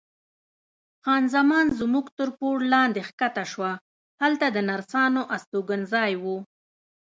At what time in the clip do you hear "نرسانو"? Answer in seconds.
4.69-5.21